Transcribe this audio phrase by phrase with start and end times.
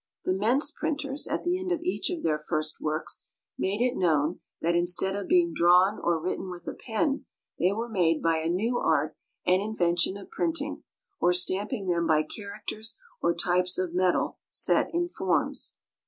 [0.25, 4.39] The Mentz printers, at the end of each of their first works, made it known
[4.59, 7.27] that instead of being drawn or written with a pen,
[7.59, 10.81] they were made by a new art and invention of printing
[11.19, 15.75] or stamping them by characters or types of metal set in forms.